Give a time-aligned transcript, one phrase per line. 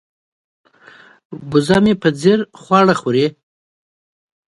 [1.51, 3.25] وزه مې په ځیر خواړه خوري.